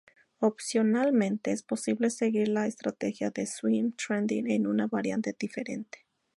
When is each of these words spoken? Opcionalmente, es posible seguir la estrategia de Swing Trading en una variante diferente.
Opcionalmente, 0.39 1.51
es 1.51 1.61
posible 1.61 2.09
seguir 2.09 2.47
la 2.47 2.65
estrategia 2.65 3.29
de 3.29 3.45
Swing 3.45 3.91
Trading 3.91 4.45
en 4.47 4.65
una 4.65 4.87
variante 4.87 5.35
diferente. 5.39 6.07